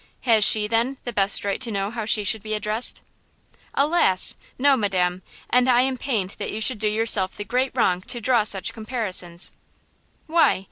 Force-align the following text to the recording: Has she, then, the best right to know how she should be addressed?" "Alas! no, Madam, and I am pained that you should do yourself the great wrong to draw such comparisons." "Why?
Has 0.21 0.43
she, 0.43 0.65
then, 0.67 0.97
the 1.03 1.13
best 1.13 1.45
right 1.45 1.61
to 1.61 1.69
know 1.71 1.91
how 1.91 2.05
she 2.05 2.23
should 2.23 2.41
be 2.41 2.55
addressed?" 2.55 3.03
"Alas! 3.75 4.35
no, 4.57 4.75
Madam, 4.75 5.21
and 5.51 5.69
I 5.69 5.81
am 5.81 5.95
pained 5.95 6.31
that 6.39 6.49
you 6.51 6.59
should 6.59 6.79
do 6.79 6.87
yourself 6.87 7.37
the 7.37 7.43
great 7.45 7.71
wrong 7.75 8.01
to 8.09 8.19
draw 8.19 8.43
such 8.43 8.73
comparisons." 8.73 9.51
"Why? 10.25 10.59